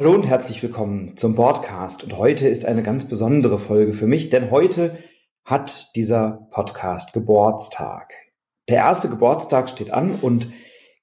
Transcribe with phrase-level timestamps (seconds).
[0.00, 2.04] Hallo und herzlich willkommen zum Podcast.
[2.04, 4.96] Und heute ist eine ganz besondere Folge für mich, denn heute
[5.44, 8.10] hat dieser Podcast Geburtstag.
[8.70, 10.50] Der erste Geburtstag steht an und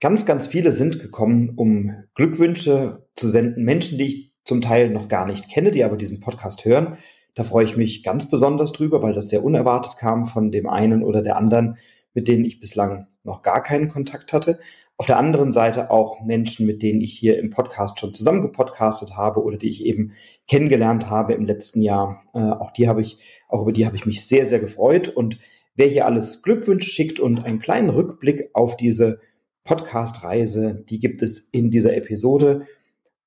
[0.02, 3.65] ganz, ganz viele sind gekommen, um Glückwünsche zu senden.
[3.65, 6.98] Menschen, die ich zum Teil noch gar nicht kenne, die aber diesen Podcast hören.
[7.36, 11.04] Da freue ich mich ganz besonders drüber, weil das sehr unerwartet kam von dem einen
[11.04, 11.77] oder der anderen,
[12.16, 14.57] mit denen ich bislang noch gar keinen Kontakt hatte.
[15.00, 19.16] Auf der anderen Seite auch Menschen, mit denen ich hier im Podcast schon zusammen gepodcastet
[19.16, 20.14] habe oder die ich eben
[20.47, 22.23] kennengelernt habe im letzten Jahr.
[22.33, 25.07] Äh, auch die habe ich, auch über die habe ich mich sehr, sehr gefreut.
[25.07, 25.37] Und
[25.75, 29.20] wer hier alles Glückwünsche schickt und einen kleinen Rückblick auf diese
[29.65, 32.66] Podcast-Reise, die gibt es in dieser Episode,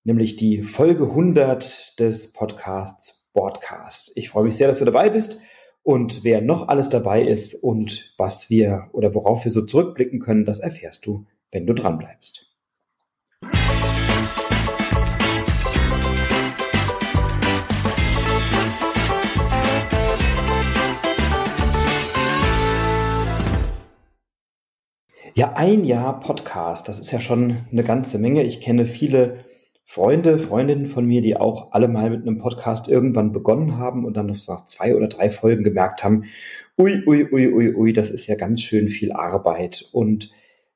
[0.03, 4.11] nämlich die Folge 100 des Podcasts Broadcast.
[4.17, 5.41] Ich freue mich sehr, dass du dabei bist.
[5.85, 10.45] Und wer noch alles dabei ist und was wir oder worauf wir so zurückblicken können,
[10.45, 12.47] das erfährst du wenn du dranbleibst.
[25.35, 28.43] Ja, ein Jahr Podcast, das ist ja schon eine ganze Menge.
[28.43, 29.45] Ich kenne viele
[29.85, 34.17] Freunde, Freundinnen von mir, die auch alle mal mit einem Podcast irgendwann begonnen haben und
[34.17, 36.25] dann noch nach zwei oder drei Folgen gemerkt haben,
[36.79, 39.89] ui, ui, ui, ui, ui, das ist ja ganz schön viel Arbeit.
[39.93, 40.31] Und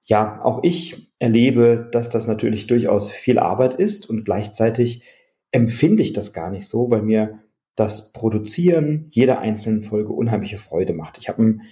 [0.05, 5.03] ja, auch ich erlebe, dass das natürlich durchaus viel Arbeit ist und gleichzeitig
[5.51, 7.41] empfinde ich das gar nicht so, weil mir
[7.77, 11.19] das Produzieren jeder einzelnen Folge unheimliche Freude macht.
[11.19, 11.63] Ich habe einen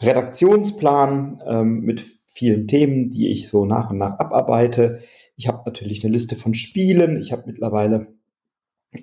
[0.00, 5.00] Redaktionsplan ähm, mit vielen Themen, die ich so nach und nach abarbeite.
[5.36, 7.16] Ich habe natürlich eine Liste von Spielen.
[7.16, 8.08] Ich habe mittlerweile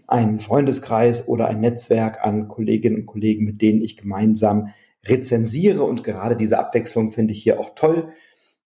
[0.08, 4.70] einen Freundeskreis oder ein Netzwerk an Kolleginnen und Kollegen, mit denen ich gemeinsam
[5.06, 5.84] rezensiere.
[5.84, 8.14] Und gerade diese Abwechslung finde ich hier auch toll.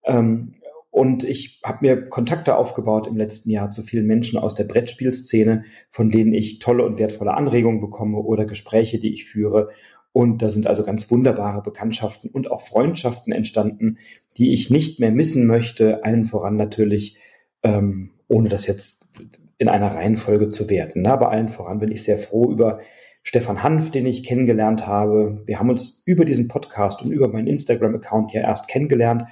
[0.07, 0.55] Ähm,
[0.89, 5.63] und ich habe mir Kontakte aufgebaut im letzten Jahr zu vielen Menschen aus der Brettspielszene,
[5.89, 9.69] von denen ich tolle und wertvolle Anregungen bekomme oder Gespräche, die ich führe.
[10.11, 13.99] Und da sind also ganz wunderbare Bekanntschaften und auch Freundschaften entstanden,
[14.37, 17.17] die ich nicht mehr missen möchte, allen voran natürlich,
[17.61, 19.13] ähm, ohne das jetzt
[19.59, 21.03] in einer Reihenfolge zu werten.
[21.03, 22.79] Na, bei allen voran bin ich sehr froh über
[23.21, 25.43] Stefan Hanf, den ich kennengelernt habe.
[25.45, 29.25] Wir haben uns über diesen Podcast und über meinen Instagram-Account ja erst kennengelernt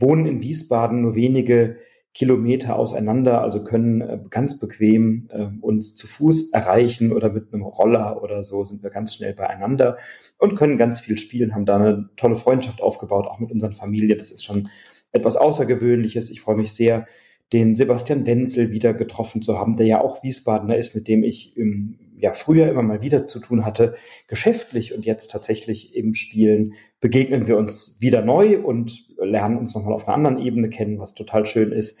[0.00, 1.76] wohnen in Wiesbaden nur wenige
[2.12, 7.62] Kilometer auseinander, also können äh, ganz bequem äh, uns zu Fuß erreichen oder mit einem
[7.62, 9.96] Roller oder so sind wir ganz schnell beieinander
[10.38, 14.18] und können ganz viel spielen, haben da eine tolle Freundschaft aufgebaut, auch mit unseren Familien.
[14.18, 14.68] Das ist schon
[15.12, 16.30] etwas Außergewöhnliches.
[16.30, 17.06] Ich freue mich sehr,
[17.52, 21.56] den Sebastian Wenzel wieder getroffen zu haben, der ja auch Wiesbadener ist, mit dem ich
[21.56, 23.94] im ja früher immer mal wieder zu tun hatte,
[24.28, 29.94] geschäftlich und jetzt tatsächlich im Spielen begegnen wir uns wieder neu und lernen uns nochmal
[29.94, 31.98] auf einer anderen Ebene kennen, was total schön ist.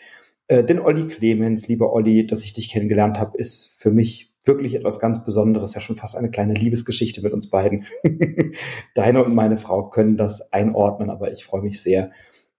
[0.48, 4.74] Äh, denn Olli Clemens, lieber Olli, dass ich dich kennengelernt habe, ist für mich wirklich
[4.74, 7.84] etwas ganz Besonderes, ja schon fast eine kleine Liebesgeschichte mit uns beiden.
[8.94, 12.10] Deine und meine Frau können das einordnen, aber ich freue mich sehr,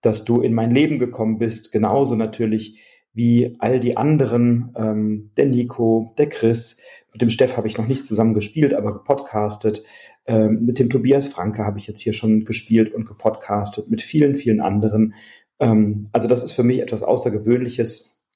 [0.01, 1.71] dass du in mein Leben gekommen bist.
[1.71, 2.79] Genauso natürlich
[3.13, 7.87] wie all die anderen, ähm, der Nico, der Chris, mit dem Steff habe ich noch
[7.87, 9.83] nicht zusammen gespielt, aber gepodcastet.
[10.31, 14.35] Ähm, mit dem Tobias Franke habe ich jetzt hier schon gespielt und gepodcastet, mit vielen,
[14.35, 15.13] vielen anderen.
[15.59, 18.29] Ähm, also das ist für mich etwas Außergewöhnliches,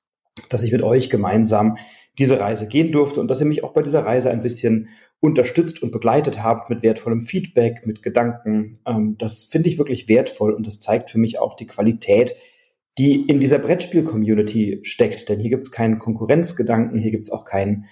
[0.50, 1.78] dass ich mit euch gemeinsam
[2.18, 4.90] diese Reise gehen durfte und dass ihr mich auch bei dieser Reise ein bisschen
[5.22, 8.78] unterstützt und begleitet habt mit wertvollem Feedback, mit Gedanken.
[8.86, 12.36] Ähm, das finde ich wirklich wertvoll und das zeigt für mich auch die Qualität,
[12.98, 15.30] die in dieser Brettspiel-Community steckt.
[15.30, 17.86] Denn hier gibt es keinen Konkurrenzgedanken, hier gibt es auch keinen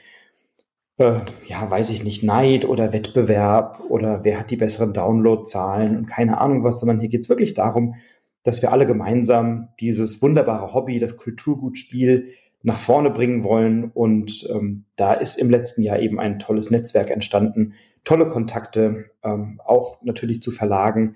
[0.97, 6.05] äh, ja, weiß ich nicht, Neid oder Wettbewerb oder wer hat die besseren Downloadzahlen und
[6.05, 7.95] keine Ahnung was, sondern hier geht es wirklich darum,
[8.43, 13.91] dass wir alle gemeinsam dieses wunderbare Hobby, das Kulturgutspiel nach vorne bringen wollen.
[13.91, 17.73] Und ähm, da ist im letzten Jahr eben ein tolles Netzwerk entstanden,
[18.03, 21.15] tolle Kontakte, ähm, auch natürlich zu Verlagen,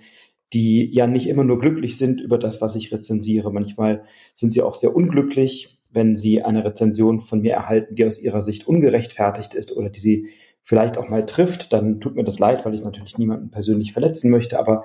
[0.54, 3.52] die ja nicht immer nur glücklich sind über das, was ich rezensiere.
[3.52, 8.20] Manchmal sind sie auch sehr unglücklich wenn Sie eine Rezension von mir erhalten, die aus
[8.20, 10.28] Ihrer Sicht ungerechtfertigt ist oder die Sie
[10.64, 14.30] vielleicht auch mal trifft, dann tut mir das leid, weil ich natürlich niemanden persönlich verletzen
[14.30, 14.84] möchte, aber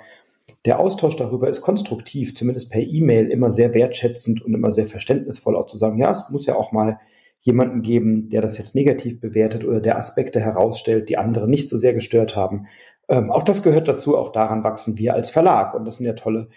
[0.64, 5.56] der Austausch darüber ist konstruktiv, zumindest per E-Mail immer sehr wertschätzend und immer sehr verständnisvoll
[5.56, 7.00] auch zu sagen, ja, es muss ja auch mal
[7.40, 11.76] jemanden geben, der das jetzt negativ bewertet oder der Aspekte herausstellt, die andere nicht so
[11.76, 12.66] sehr gestört haben.
[13.08, 16.12] Ähm, auch das gehört dazu, auch daran wachsen wir als Verlag und das sind ja
[16.12, 16.48] tolle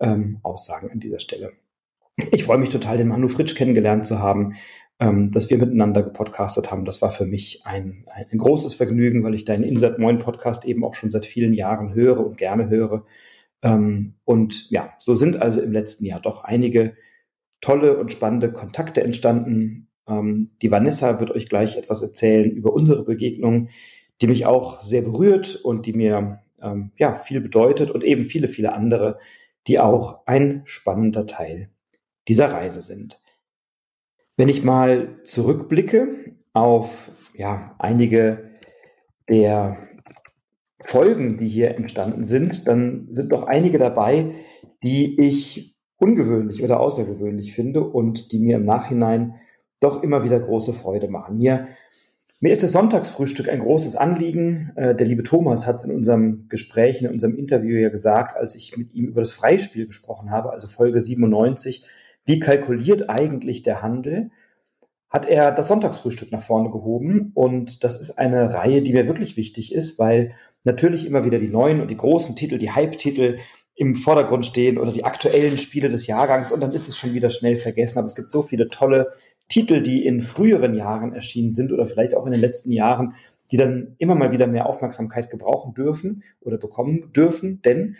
[0.00, 1.52] ähm, Aussagen an dieser Stelle.
[2.32, 4.54] Ich freue mich total, den Manu Fritsch kennengelernt zu haben,
[5.00, 6.84] ähm, dass wir miteinander gepodcastet haben.
[6.84, 10.84] Das war für mich ein, ein, großes Vergnügen, weil ich deinen Insert Moin Podcast eben
[10.84, 13.06] auch schon seit vielen Jahren höre und gerne höre.
[13.62, 16.94] Ähm, und ja, so sind also im letzten Jahr doch einige
[17.60, 19.88] tolle und spannende Kontakte entstanden.
[20.06, 23.68] Ähm, die Vanessa wird euch gleich etwas erzählen über unsere Begegnung,
[24.20, 28.48] die mich auch sehr berührt und die mir ähm, ja viel bedeutet und eben viele,
[28.48, 29.18] viele andere,
[29.66, 31.70] die auch ein spannender Teil
[32.30, 33.20] dieser Reise sind.
[34.36, 38.50] Wenn ich mal zurückblicke auf ja, einige
[39.28, 39.76] der
[40.80, 44.36] Folgen, die hier entstanden sind, dann sind doch einige dabei,
[44.84, 49.34] die ich ungewöhnlich oder außergewöhnlich finde und die mir im Nachhinein
[49.80, 51.36] doch immer wieder große Freude machen.
[51.36, 51.66] Mir,
[52.38, 54.70] mir ist das Sonntagsfrühstück ein großes Anliegen.
[54.76, 58.54] Äh, der liebe Thomas hat es in unserem Gespräch, in unserem Interview ja gesagt, als
[58.54, 61.86] ich mit ihm über das Freispiel gesprochen habe, also Folge 97,
[62.24, 64.30] wie kalkuliert eigentlich der Handel?
[65.10, 67.32] hat er das Sonntagsfrühstück nach vorne gehoben.
[67.34, 70.34] Und das ist eine Reihe, die mir wirklich wichtig ist, weil
[70.64, 73.38] natürlich immer wieder die neuen und die großen Titel, die Hype-Titel
[73.74, 77.30] im Vordergrund stehen oder die aktuellen Spiele des Jahrgangs und dann ist es schon wieder
[77.30, 77.98] schnell vergessen.
[77.98, 79.12] Aber es gibt so viele tolle
[79.48, 83.14] Titel, die in früheren Jahren erschienen sind oder vielleicht auch in den letzten Jahren,
[83.50, 87.96] die dann immer mal wieder mehr Aufmerksamkeit gebrauchen dürfen oder bekommen dürfen, denn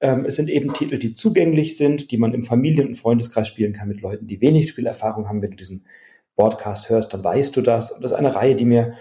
[0.00, 3.72] ähm, es sind eben Titel, die zugänglich sind, die man im Familien- und Freundeskreis spielen
[3.72, 5.42] kann mit Leuten, die wenig Spielerfahrung haben.
[5.42, 5.84] Wenn du diesen
[6.36, 7.92] Podcast hörst, dann weißt du das.
[7.92, 8.94] Und das ist eine Reihe, die mir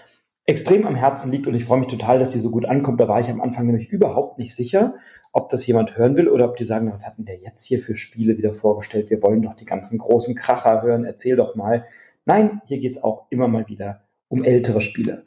[0.46, 3.00] extrem am Herzen liegt und ich freue mich total, dass die so gut ankommt.
[3.00, 4.96] Da war ich am Anfang nämlich überhaupt nicht sicher,
[5.32, 7.80] ob das jemand hören will oder ob die sagen, was hat denn der jetzt hier
[7.80, 9.12] für Spiele wieder vorgestellt?
[9.12, 11.86] Wir wollen doch die ganzen großen Kracher hören, erzähl doch mal.
[12.26, 15.24] Nein, hier geht es auch immer mal wieder um ältere Spiele.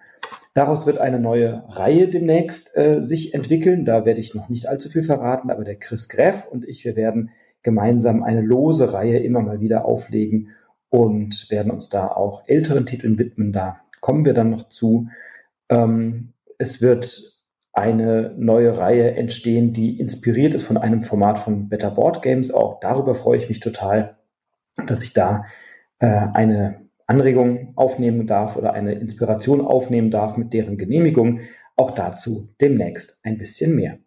[0.54, 3.84] Daraus wird eine neue Reihe demnächst äh, sich entwickeln.
[3.84, 6.94] Da werde ich noch nicht allzu viel verraten, aber der Chris Greff und ich, wir
[6.94, 7.30] werden
[7.62, 10.50] gemeinsam eine lose Reihe immer mal wieder auflegen
[10.90, 13.52] und werden uns da auch älteren Titeln widmen.
[13.52, 15.08] Da kommen wir dann noch zu.
[15.70, 17.32] Ähm, es wird
[17.72, 22.52] eine neue Reihe entstehen, die inspiriert ist von einem Format von Better Board Games.
[22.52, 24.18] Auch darüber freue ich mich total,
[24.86, 25.46] dass ich da
[25.98, 26.81] äh, eine
[27.12, 31.40] Anregung aufnehmen darf oder eine Inspiration aufnehmen darf mit deren Genehmigung.
[31.76, 33.98] Auch dazu demnächst ein bisschen mehr.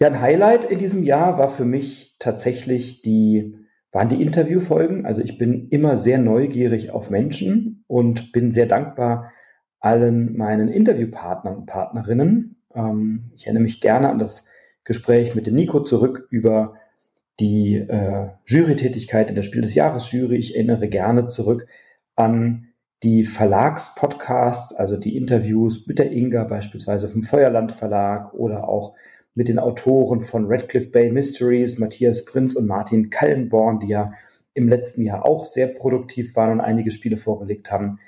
[0.00, 3.56] Ja, ein Highlight in diesem Jahr war für mich tatsächlich die
[3.92, 5.04] waren die Interviewfolgen.
[5.04, 9.32] Also ich bin immer sehr neugierig auf Menschen und bin sehr dankbar
[9.80, 12.62] allen meinen Interviewpartnern und Partnerinnen.
[12.74, 14.50] Ähm, ich erinnere mich gerne an das
[14.84, 16.76] Gespräch mit dem Nico zurück über
[17.40, 20.36] die äh, Jurytätigkeit in der Spiel des Jahres Jury.
[20.36, 21.66] Ich erinnere gerne zurück
[22.14, 22.68] an
[23.02, 28.94] die Verlagspodcasts, also die Interviews mit der Inga beispielsweise vom Feuerland Verlag oder auch
[29.34, 34.12] mit den Autoren von Redcliffe Bay Mysteries, Matthias Prinz und Martin Kallenborn, die ja
[34.52, 38.00] im letzten Jahr auch sehr produktiv waren und einige Spiele vorgelegt haben.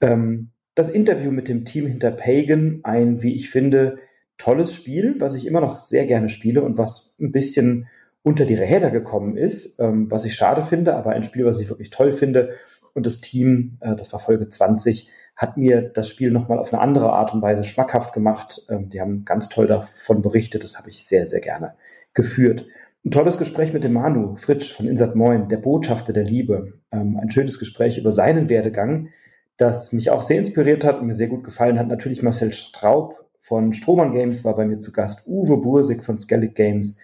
[0.00, 3.98] Ähm, das Interview mit dem Team hinter Pagan, ein, wie ich finde,
[4.38, 7.88] tolles Spiel, was ich immer noch sehr gerne spiele und was ein bisschen
[8.28, 11.70] unter die Räder gekommen ist, ähm, was ich schade finde, aber ein Spiel, was ich
[11.70, 12.50] wirklich toll finde.
[12.92, 16.82] Und das Team, äh, das war Folge 20, hat mir das Spiel nochmal auf eine
[16.82, 18.66] andere Art und Weise schmackhaft gemacht.
[18.68, 20.62] Ähm, die haben ganz toll davon berichtet.
[20.62, 21.72] Das habe ich sehr, sehr gerne
[22.12, 22.66] geführt.
[23.02, 26.74] Ein tolles Gespräch mit dem Manu Fritsch von Insat Moin, der Botschafter der Liebe.
[26.92, 29.08] Ähm, ein schönes Gespräch über seinen Werdegang,
[29.56, 31.88] das mich auch sehr inspiriert hat und mir sehr gut gefallen hat.
[31.88, 35.26] Natürlich Marcel Straub von Strohmann Games war bei mir zu Gast.
[35.26, 37.00] Uwe Bursig von Skellig Games.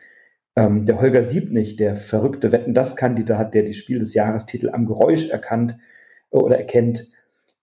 [0.57, 5.79] Ähm, der Holger Siebnig, der verrückte Wetten-Das-Kandidat, der die Spiel des Jahrestitel am Geräusch erkannt
[6.31, 7.09] äh, oder erkennt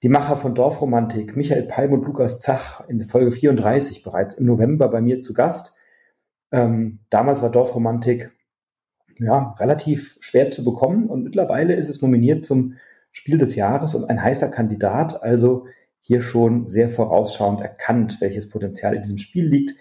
[0.03, 4.89] die Macher von Dorfromantik, Michael Palm und Lukas Zach, in Folge 34 bereits im November
[4.89, 5.77] bei mir zu Gast.
[6.51, 8.31] Ähm, damals war Dorfromantik
[9.19, 12.77] ja, relativ schwer zu bekommen und mittlerweile ist es nominiert zum
[13.11, 15.67] Spiel des Jahres und ein heißer Kandidat, also
[16.01, 19.75] hier schon sehr vorausschauend erkannt, welches Potenzial in diesem Spiel liegt.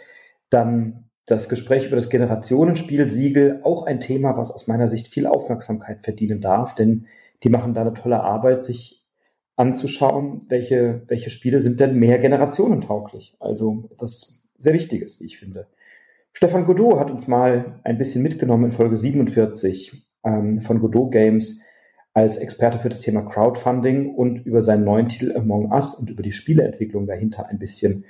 [0.51, 5.27] Dann das Gespräch über das Generationenspiel Siegel, auch ein Thema, was aus meiner Sicht viel
[5.27, 7.07] Aufmerksamkeit verdienen darf, denn
[7.43, 9.05] die machen da eine tolle Arbeit, sich
[9.57, 13.37] anzuschauen, welche, welche Spiele sind denn mehr generationentauglich.
[13.39, 15.69] Also etwas sehr Wichtiges, wie ich finde.
[16.33, 21.63] Stefan Godot hat uns mal ein bisschen mitgenommen in Folge 47 ähm, von Godot Games
[22.13, 26.23] als Experte für das Thema Crowdfunding und über seinen neuen Titel Among Us und über
[26.23, 28.05] die Spieleentwicklung dahinter ein bisschen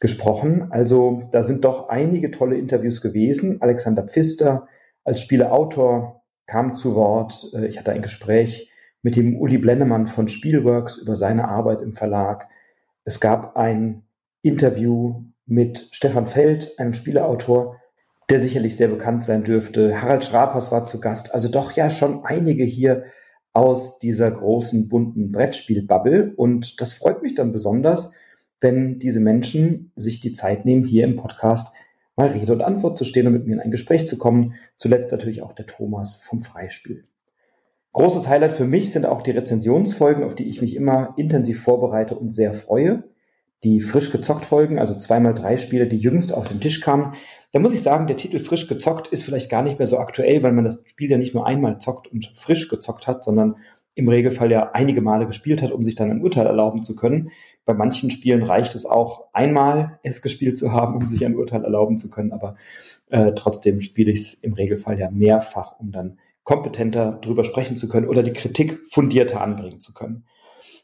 [0.00, 0.68] gesprochen.
[0.70, 3.60] Also da sind doch einige tolle Interviews gewesen.
[3.60, 4.68] Alexander Pfister
[5.04, 7.50] als Spieleautor kam zu Wort.
[7.54, 8.70] Äh, ich hatte ein Gespräch
[9.02, 12.48] mit dem Uli Blennemann von Spielworks über seine Arbeit im Verlag.
[13.04, 14.02] Es gab ein
[14.42, 17.76] Interview mit Stefan Feld, einem Spieleautor,
[18.28, 20.02] der sicherlich sehr bekannt sein dürfte.
[20.02, 21.34] Harald Schrapers war zu Gast.
[21.34, 23.04] Also doch ja schon einige hier
[23.54, 26.34] aus dieser großen bunten Brettspielbubble.
[26.36, 28.14] Und das freut mich dann besonders,
[28.60, 31.74] wenn diese Menschen sich die Zeit nehmen, hier im Podcast
[32.16, 34.54] mal Rede und Antwort zu stehen und mit mir in ein Gespräch zu kommen.
[34.76, 37.04] Zuletzt natürlich auch der Thomas vom Freispiel.
[37.92, 42.16] Großes Highlight für mich sind auch die Rezensionsfolgen, auf die ich mich immer intensiv vorbereite
[42.16, 43.04] und sehr freue.
[43.64, 47.14] Die frisch gezockt Folgen, also zweimal drei Spiele, die jüngst auf den Tisch kamen.
[47.52, 50.42] Da muss ich sagen, der Titel frisch gezockt ist vielleicht gar nicht mehr so aktuell,
[50.42, 53.56] weil man das Spiel ja nicht nur einmal zockt und frisch gezockt hat, sondern
[53.94, 57.30] im Regelfall ja einige Male gespielt hat, um sich dann ein Urteil erlauben zu können.
[57.68, 61.64] Bei manchen Spielen reicht es auch einmal, es gespielt zu haben, um sich ein Urteil
[61.64, 62.32] erlauben zu können.
[62.32, 62.56] Aber
[63.10, 67.86] äh, trotzdem spiele ich es im Regelfall ja mehrfach, um dann kompetenter drüber sprechen zu
[67.86, 70.24] können oder die Kritik fundierter anbringen zu können.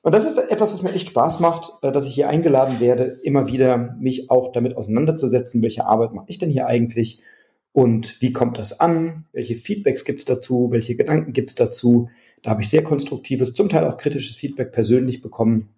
[0.03, 3.17] Und das ist etwas, was mir echt Spaß macht, äh, dass ich hier eingeladen werde,
[3.23, 7.23] immer wieder mich auch damit auseinanderzusetzen, welche Arbeit mache ich denn hier eigentlich
[7.73, 12.11] und wie kommt das an, welche Feedbacks gibt es dazu, welche Gedanken gibt es dazu.
[12.43, 15.71] Da habe ich sehr konstruktives, zum Teil auch kritisches Feedback persönlich bekommen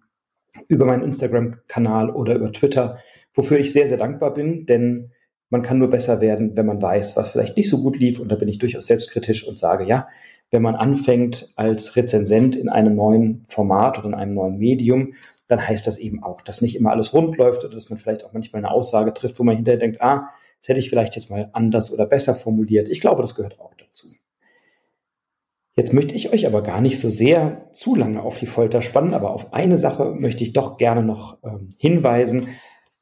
[0.67, 2.99] über meinen Instagram-Kanal oder über Twitter,
[3.33, 5.11] wofür ich sehr, sehr dankbar bin, denn
[5.49, 8.19] man kann nur besser werden, wenn man weiß, was vielleicht nicht so gut lief.
[8.19, 10.07] Und da bin ich durchaus selbstkritisch und sage, ja,
[10.51, 15.13] wenn man anfängt als Rezensent in einem neuen Format oder in einem neuen Medium,
[15.47, 18.25] dann heißt das eben auch, dass nicht immer alles rund läuft oder dass man vielleicht
[18.25, 21.29] auch manchmal eine Aussage trifft, wo man hinterher denkt, ah, das hätte ich vielleicht jetzt
[21.29, 22.89] mal anders oder besser formuliert.
[22.89, 24.07] Ich glaube, das gehört auch dazu.
[25.77, 29.13] Jetzt möchte ich euch aber gar nicht so sehr zu lange auf die Folter spannen,
[29.13, 32.47] aber auf eine Sache möchte ich doch gerne noch ähm, hinweisen.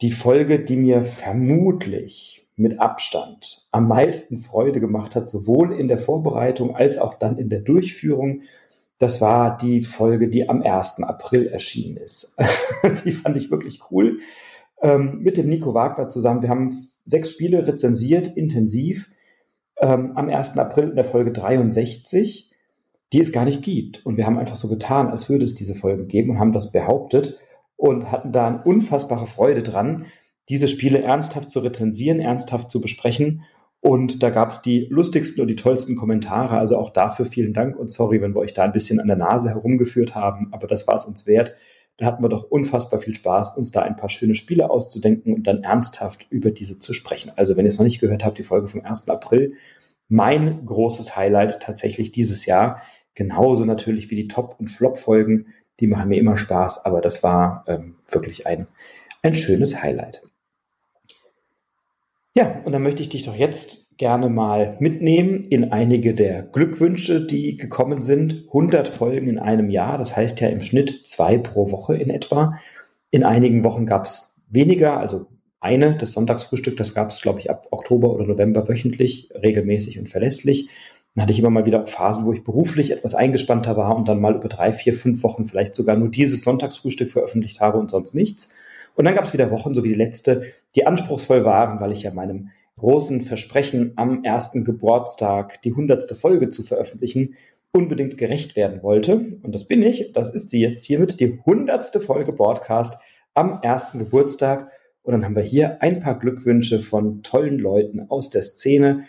[0.02, 5.98] Die Folge, die mir vermutlich mit Abstand am meisten Freude gemacht hat, sowohl in der
[5.98, 8.42] Vorbereitung als auch dann in der Durchführung,
[8.98, 11.02] das war die Folge, die am 1.
[11.04, 12.38] April erschienen ist.
[13.06, 14.20] die fand ich wirklich cool.
[14.82, 16.42] Ähm, mit dem Nico Wagner zusammen.
[16.42, 19.10] Wir haben sechs Spiele rezensiert, intensiv,
[19.80, 20.58] ähm, am 1.
[20.58, 22.45] April in der Folge 63,
[23.14, 24.06] die es gar nicht gibt.
[24.06, 26.72] Und wir haben einfach so getan, als würde es diese Folge geben und haben das
[26.72, 27.38] behauptet
[27.78, 30.06] und hatten da eine unfassbare Freude dran,
[30.50, 33.44] diese Spiele ernsthaft zu rezensieren, ernsthaft zu besprechen.
[33.82, 36.58] Und da gab es die lustigsten und die tollsten Kommentare.
[36.58, 39.18] Also auch dafür vielen Dank und sorry, wenn wir euch da ein bisschen an der
[39.18, 41.56] Nase herumgeführt haben, aber das war es uns wert.
[41.98, 45.44] Da hatten wir doch unfassbar viel Spaß, uns da ein paar schöne Spiele auszudenken und
[45.48, 47.32] dann ernsthaft über diese zu sprechen.
[47.36, 49.08] Also wenn ihr es noch nicht gehört habt, die Folge vom 1.
[49.08, 49.54] April,
[50.08, 52.82] mein großes Highlight tatsächlich dieses Jahr.
[53.16, 55.48] Genauso natürlich wie die Top- und Flop-Folgen.
[55.80, 58.68] Die machen mir immer Spaß, aber das war ähm, wirklich ein,
[59.24, 60.22] ein schönes Highlight.
[62.36, 67.26] Ja, und dann möchte ich dich doch jetzt gerne mal mitnehmen in einige der Glückwünsche,
[67.26, 68.44] die gekommen sind.
[68.48, 72.60] 100 Folgen in einem Jahr, das heißt ja im Schnitt zwei pro Woche in etwa.
[73.10, 75.28] In einigen Wochen gab es weniger, also
[75.62, 80.10] eine, das Sonntagsfrühstück, das gab es, glaube ich, ab Oktober oder November wöchentlich, regelmäßig und
[80.10, 80.70] verlässlich.
[81.16, 84.20] Dann hatte ich immer mal wieder Phasen, wo ich beruflich etwas eingespannter war und dann
[84.20, 88.14] mal über drei, vier, fünf Wochen vielleicht sogar nur dieses Sonntagsfrühstück veröffentlicht habe und sonst
[88.14, 88.54] nichts.
[88.96, 92.04] Und dann gab es wieder Wochen, so wie die letzte, die anspruchsvoll waren, weil ich
[92.04, 97.36] ja meinem großen Versprechen am ersten Geburtstag die hundertste Folge zu veröffentlichen
[97.72, 99.38] unbedingt gerecht werden wollte.
[99.44, 100.14] Und das bin ich.
[100.14, 103.02] Das ist sie jetzt hiermit, die hundertste Folge Broadcast
[103.34, 104.70] am ersten Geburtstag.
[105.04, 109.04] Und dann haben wir hier ein paar Glückwünsche von tollen Leuten aus der Szene.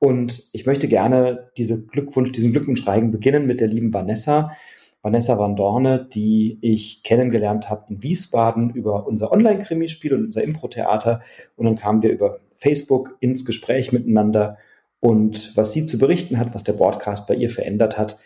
[0.00, 4.56] Und ich möchte gerne diese Glückwunsch, diesen Glückwunschreigen beginnen mit der lieben Vanessa.
[5.02, 11.20] Vanessa Van Dorne, die ich kennengelernt habe in Wiesbaden über unser Online-Krimispiel und unser Impro-Theater.
[11.56, 14.56] Und dann kamen wir über Facebook ins Gespräch miteinander.
[15.00, 18.18] Und was sie zu berichten hat, was der Broadcast bei ihr verändert hat,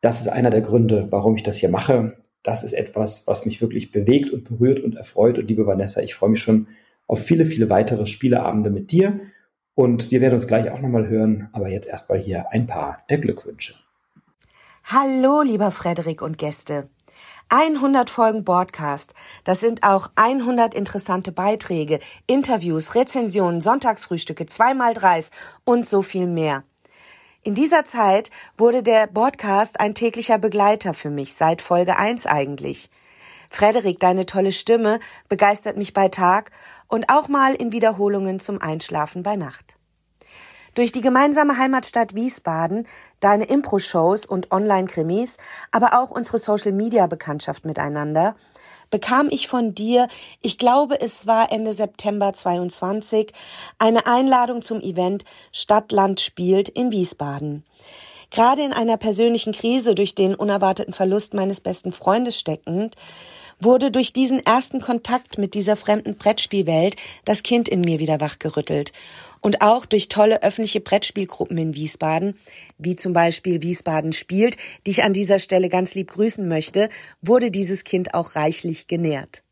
[0.00, 2.16] das ist einer der Gründe, warum ich das hier mache.
[2.42, 5.38] Das ist etwas, was mich wirklich bewegt und berührt und erfreut.
[5.38, 6.68] Und liebe Vanessa, ich freue mich schon
[7.06, 9.20] auf viele, viele weitere Spieleabende mit dir.
[9.78, 11.50] Und wir werden uns gleich auch nochmal hören.
[11.52, 13.76] Aber jetzt erstmal hier ein paar der Glückwünsche.
[14.82, 16.88] Hallo, lieber Frederik und Gäste.
[17.48, 19.14] 100 Folgen Broadcast.
[19.44, 25.30] Das sind auch 100 interessante Beiträge, Interviews, Rezensionen, Sonntagsfrühstücke, zweimal dreis
[25.64, 26.64] und so viel mehr.
[27.44, 32.90] In dieser Zeit wurde der Podcast ein täglicher Begleiter für mich, seit Folge 1 eigentlich.
[33.50, 36.50] Frederik, deine tolle Stimme begeistert mich bei Tag
[36.88, 39.76] und auch mal in Wiederholungen zum Einschlafen bei Nacht.
[40.74, 42.86] Durch die gemeinsame Heimatstadt Wiesbaden,
[43.20, 45.38] deine Impro-Shows und Online-Krimis,
[45.72, 48.36] aber auch unsere Social-Media-Bekanntschaft miteinander,
[48.90, 50.08] bekam ich von dir,
[50.40, 53.32] ich glaube es war Ende September 22,
[53.78, 57.64] eine Einladung zum Event Stadtland spielt in Wiesbaden.
[58.30, 62.94] Gerade in einer persönlichen Krise durch den unerwarteten Verlust meines besten Freundes steckend,
[63.60, 68.92] wurde durch diesen ersten Kontakt mit dieser fremden Brettspielwelt das Kind in mir wieder wachgerüttelt
[69.40, 72.38] und auch durch tolle öffentliche Brettspielgruppen in Wiesbaden,
[72.78, 76.88] wie zum Beispiel Wiesbaden spielt, die ich an dieser Stelle ganz lieb grüßen möchte,
[77.22, 79.42] wurde dieses Kind auch reichlich genährt.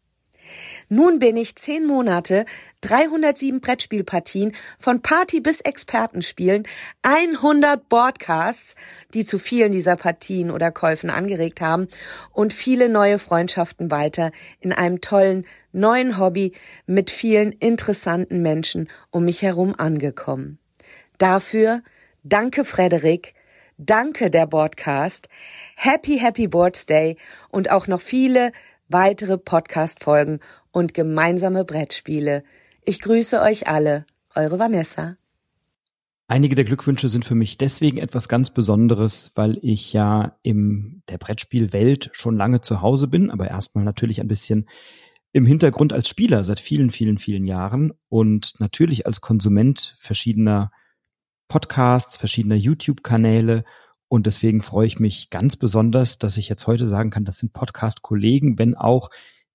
[0.89, 2.45] Nun bin ich zehn Monate,
[2.83, 6.67] 307 Brettspielpartien, von Party bis Expertenspielen,
[7.03, 8.77] 100 Broadcasts,
[9.13, 11.89] die zu vielen dieser Partien oder Käufen angeregt haben
[12.33, 16.53] und viele neue Freundschaften weiter in einem tollen neuen Hobby
[16.87, 20.59] mit vielen interessanten Menschen um mich herum angekommen.
[21.19, 21.83] Dafür
[22.23, 23.35] danke Frederik,
[23.77, 25.29] danke der Broadcast,
[25.75, 27.17] Happy Happy Boards Day
[27.51, 28.53] und auch noch viele
[28.89, 30.41] weitere Podcast-Folgen
[30.77, 32.45] und gemeinsame Brettspiele.
[32.85, 34.05] Ich grüße euch alle,
[34.35, 35.17] eure Vanessa.
[36.29, 41.17] Einige der Glückwünsche sind für mich deswegen etwas ganz Besonderes, weil ich ja in der
[41.17, 44.69] Brettspielwelt schon lange zu Hause bin, aber erstmal natürlich ein bisschen
[45.33, 50.73] im Hintergrund als Spieler seit vielen, vielen, vielen Jahren und natürlich als Konsument verschiedener
[51.49, 53.65] Podcasts, verschiedener YouTube-Kanäle
[54.09, 57.55] und deswegen freue ich mich ganz besonders, dass ich jetzt heute sagen kann, das sind
[57.55, 59.09] Podcast-Kollegen, wenn auch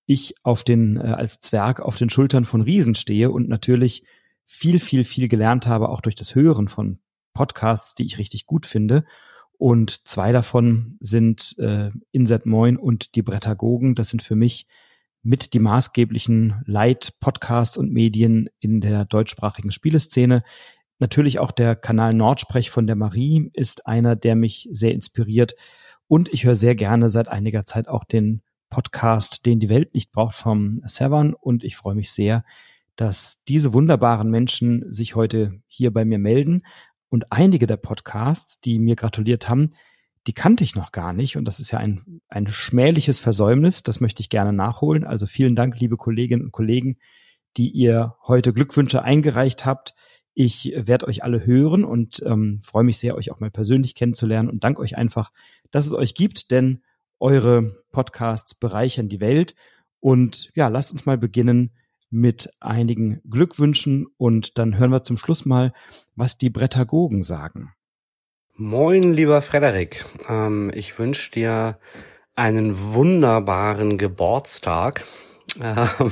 [0.05, 4.03] ich auf den, äh, als Zwerg auf den Schultern von Riesen stehe und natürlich
[4.45, 6.99] viel, viel, viel gelernt habe, auch durch das Hören von
[7.33, 9.05] Podcasts, die ich richtig gut finde.
[9.57, 13.95] Und zwei davon sind äh, Inset Moin und die Brettagogen.
[13.95, 14.67] Das sind für mich
[15.23, 20.43] mit die maßgeblichen Leit-Podcasts und Medien in der deutschsprachigen Spieleszene.
[20.99, 25.55] Natürlich auch der Kanal Nordsprech von der Marie ist einer, der mich sehr inspiriert.
[26.07, 28.41] Und ich höre sehr gerne seit einiger Zeit auch den
[28.71, 31.35] Podcast, den die Welt nicht braucht vom Severn.
[31.35, 32.43] Und ich freue mich sehr,
[32.95, 36.65] dass diese wunderbaren Menschen sich heute hier bei mir melden.
[37.09, 39.71] Und einige der Podcasts, die mir gratuliert haben,
[40.27, 41.37] die kannte ich noch gar nicht.
[41.37, 43.83] Und das ist ja ein, ein schmähliches Versäumnis.
[43.83, 45.03] Das möchte ich gerne nachholen.
[45.03, 46.97] Also vielen Dank, liebe Kolleginnen und Kollegen,
[47.57, 49.93] die ihr heute Glückwünsche eingereicht habt.
[50.33, 54.49] Ich werde euch alle hören und ähm, freue mich sehr, euch auch mal persönlich kennenzulernen
[54.49, 55.31] und danke euch einfach,
[55.71, 56.81] dass es euch gibt, denn
[57.21, 59.55] eure Podcasts bereichern die Welt.
[59.99, 61.71] Und ja, lasst uns mal beginnen
[62.09, 65.71] mit einigen Glückwünschen und dann hören wir zum Schluss mal,
[66.15, 67.73] was die Brettagogen sagen.
[68.55, 70.05] Moin, lieber Frederik.
[70.27, 71.79] Ähm, ich wünsche dir
[72.35, 75.03] einen wunderbaren Geburtstag.
[75.59, 76.11] Ähm,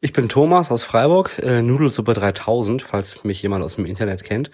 [0.00, 4.50] ich bin Thomas aus Freiburg, äh, Nudelsuppe 3000, falls mich jemand aus dem Internet kennt.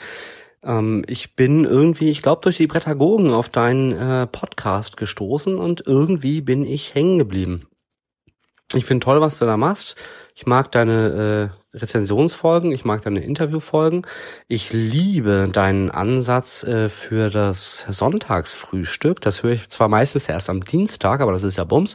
[0.66, 5.84] Ähm, ich bin irgendwie, ich glaube, durch die Prädagogen auf deinen äh, Podcast gestoßen und
[5.86, 7.66] irgendwie bin ich hängen geblieben.
[8.74, 9.94] Ich finde toll, was du da machst.
[10.34, 14.06] Ich mag deine äh, Rezensionsfolgen, ich mag deine Interviewfolgen.
[14.48, 19.20] Ich liebe deinen Ansatz äh, für das Sonntagsfrühstück.
[19.20, 21.94] Das höre ich zwar meistens erst am Dienstag, aber das ist ja Bums.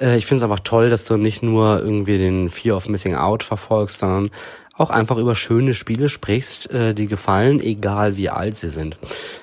[0.00, 3.14] Äh, ich finde es einfach toll, dass du nicht nur irgendwie den Fear of Missing
[3.14, 4.30] Out verfolgst, sondern
[4.76, 8.98] auch einfach über schöne Spiele sprichst, äh, die gefallen, egal wie alt sie sind.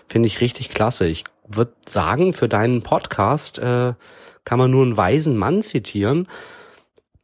[0.08, 1.08] Finde ich richtig klasse.
[1.08, 3.94] Ich würde sagen, für deinen Podcast äh,
[4.46, 6.28] kann man nur einen weisen Mann zitieren.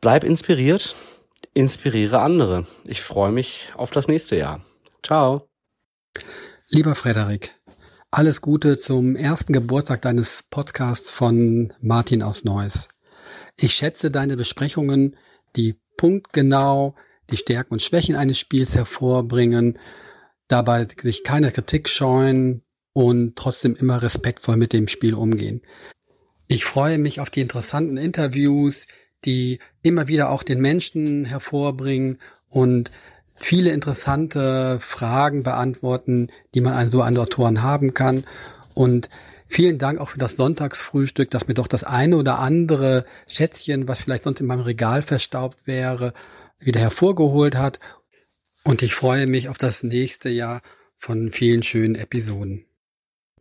[0.01, 0.95] Bleib inspiriert,
[1.53, 2.65] inspiriere andere.
[2.85, 4.61] Ich freue mich auf das nächste Jahr.
[5.03, 5.47] Ciao.
[6.69, 7.55] Lieber Frederik,
[8.11, 12.87] alles Gute zum ersten Geburtstag deines Podcasts von Martin aus Neuss.
[13.57, 15.15] Ich schätze deine Besprechungen,
[15.55, 16.95] die punktgenau
[17.31, 19.77] die Stärken und Schwächen eines Spiels hervorbringen,
[20.47, 22.63] dabei sich keine Kritik scheuen
[22.93, 25.61] und trotzdem immer respektvoll mit dem Spiel umgehen.
[26.47, 28.87] Ich freue mich auf die interessanten Interviews,
[29.25, 32.17] die immer wieder auch den Menschen hervorbringen
[32.49, 32.91] und
[33.39, 38.25] viele interessante Fragen beantworten, die man an so an Autoren haben kann.
[38.73, 39.09] Und
[39.49, 44.01] vielen Dank auch für das Sonntagsfrühstück, dass mir doch das eine oder andere Schätzchen, was
[44.01, 46.13] vielleicht sonst in meinem Regal verstaubt wäre,
[46.59, 47.79] wieder hervorgeholt hat.
[48.63, 50.61] Und ich freue mich auf das nächste Jahr
[50.95, 52.65] von vielen schönen Episoden.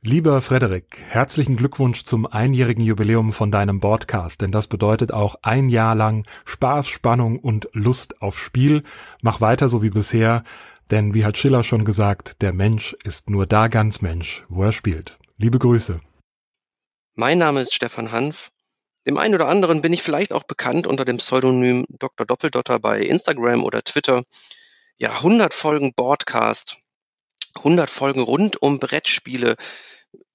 [0.00, 5.68] Lieber Frederik, herzlichen Glückwunsch zum einjährigen Jubiläum von deinem Podcast, denn das bedeutet auch ein
[5.68, 8.84] Jahr lang Spaß, Spannung und Lust auf Spiel.
[9.22, 10.44] Mach weiter so wie bisher,
[10.92, 14.72] denn wie hat Schiller schon gesagt, der Mensch ist nur da ganz Mensch, wo er
[14.72, 15.18] spielt.
[15.38, 16.00] Liebe Grüße.
[17.14, 18.50] Mein Name ist Stefan Hanf.
[19.06, 22.26] Dem einen oder anderen bin ich vielleicht auch bekannt unter dem Pseudonym Dr.
[22.26, 24.24] Doppeldotter bei Instagram oder Twitter.
[24.98, 26.78] Ja, 100 Folgen Broadcast
[27.56, 29.56] 100 Folgen rund um Brettspiele,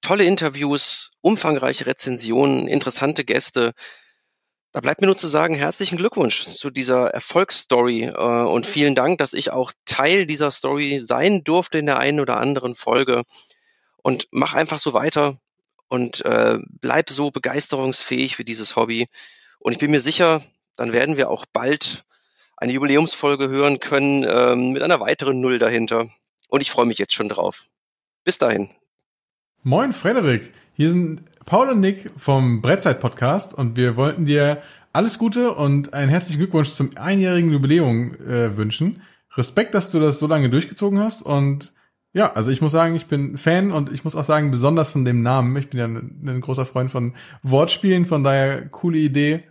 [0.01, 3.73] tolle Interviews, umfangreiche Rezensionen, interessante Gäste.
[4.71, 9.19] Da bleibt mir nur zu sagen, herzlichen Glückwunsch zu dieser Erfolgsstory äh, und vielen Dank,
[9.19, 13.23] dass ich auch Teil dieser Story sein durfte in der einen oder anderen Folge.
[14.03, 15.39] Und mach einfach so weiter
[15.87, 19.07] und äh, bleib so begeisterungsfähig für dieses Hobby.
[19.59, 20.43] Und ich bin mir sicher,
[20.75, 22.05] dann werden wir auch bald
[22.57, 26.09] eine Jubiläumsfolge hören können äh, mit einer weiteren Null dahinter.
[26.49, 27.65] Und ich freue mich jetzt schon drauf.
[28.23, 28.69] Bis dahin.
[29.63, 34.61] Moin Frederik, hier sind Paul und Nick vom Brettzeit Podcast und wir wollten dir
[34.91, 39.01] alles Gute und einen herzlichen Glückwunsch zum einjährigen Jubiläum äh, wünschen.
[39.35, 41.73] Respekt, dass du das so lange durchgezogen hast und
[42.13, 45.03] ja, also ich muss sagen, ich bin Fan und ich muss auch sagen, besonders von
[45.03, 45.57] dem Namen.
[45.57, 49.43] Ich bin ja ein, ein großer Freund von Wortspielen, von daher coole Idee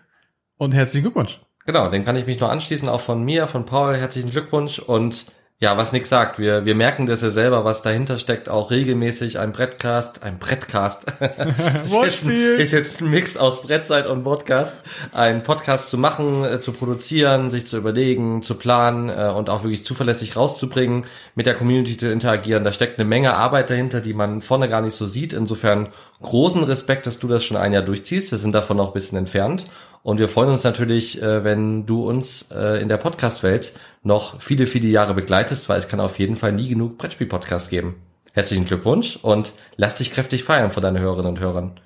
[0.59, 1.41] und herzlichen Glückwunsch.
[1.67, 5.27] Genau, den kann ich mich nur anschließen, auch von mir, von Paul, herzlichen Glückwunsch und
[5.63, 9.39] ja, was Nick sagt, wir, wir merken das ja selber, was dahinter steckt, auch regelmäßig
[9.39, 11.05] ein Brettcast, ein Brettcast.
[11.21, 14.79] ist, jetzt, ist jetzt ein Mix aus Brettzeit und Podcast,
[15.13, 19.63] einen Podcast zu machen, äh, zu produzieren, sich zu überlegen, zu planen äh, und auch
[19.63, 22.65] wirklich zuverlässig rauszubringen, mit der Community zu interagieren.
[22.65, 25.33] Da steckt eine Menge Arbeit dahinter, die man vorne gar nicht so sieht.
[25.33, 25.91] Insofern
[26.23, 28.33] großen Respekt, dass du das schon ein Jahr durchziehst.
[28.33, 29.67] Wir sind davon noch ein bisschen entfernt.
[30.03, 34.67] Und wir freuen uns natürlich, äh, wenn du uns äh, in der Podcast-Welt noch viele,
[34.67, 37.95] viele Jahre begleitest, weil es kann auf jeden Fall nie genug Brettspiel-Podcasts geben.
[38.33, 41.81] Herzlichen Glückwunsch und lass dich kräftig feiern von deinen Hörerinnen und Hörern.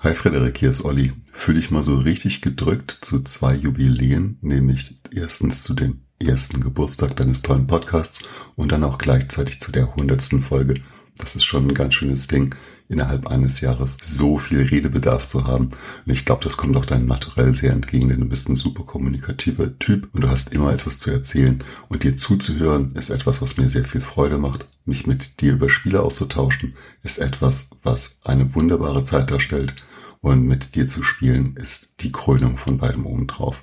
[0.00, 1.12] Hi Frederik, hier ist Olli.
[1.32, 7.16] Fühl dich mal so richtig gedrückt zu zwei Jubiläen, nämlich erstens zu dem ersten Geburtstag
[7.16, 8.22] deines tollen Podcasts
[8.56, 10.74] und dann auch gleichzeitig zu der hundertsten Folge.
[11.16, 12.54] Das ist schon ein ganz schönes Ding
[12.88, 15.70] innerhalb eines Jahres so viel Redebedarf zu haben.
[16.04, 18.84] Und ich glaube, das kommt auch deinem Naturell sehr entgegen, denn du bist ein super
[18.84, 21.62] kommunikativer Typ und du hast immer etwas zu erzählen.
[21.88, 24.66] Und dir zuzuhören ist etwas, was mir sehr viel Freude macht.
[24.84, 29.74] Mich mit dir über Spiele auszutauschen ist etwas, was eine wunderbare Zeit darstellt.
[30.20, 33.62] Und mit dir zu spielen ist die Krönung von beidem obendrauf.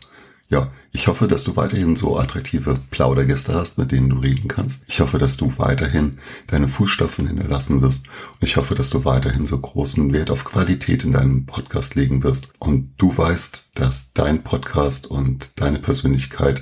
[0.51, 4.83] Ja, ich hoffe, dass du weiterhin so attraktive Plaudergäste hast, mit denen du reden kannst.
[4.85, 8.07] Ich hoffe, dass du weiterhin deine Fußstapfen hinterlassen wirst.
[8.07, 12.21] Und ich hoffe, dass du weiterhin so großen Wert auf Qualität in deinem Podcast legen
[12.23, 12.49] wirst.
[12.59, 16.61] Und du weißt, dass dein Podcast und deine Persönlichkeit